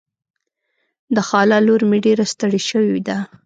د 1.15 1.17
خاله 1.27 1.57
لور 1.65 1.81
مې 1.89 1.99
ډېره 2.05 2.25
ستړې 2.31 2.61
شوې 2.69 2.99
ده. 3.07 3.17